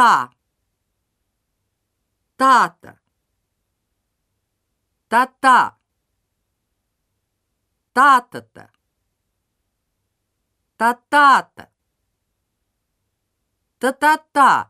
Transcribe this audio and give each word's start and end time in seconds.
Та. 0.00 0.30
Тата. 2.36 2.98
Та-та. 5.08 5.76
Та-та-та. 7.92 8.68
Та-та-та. 10.76 11.68
Та-та-та. 13.78 14.69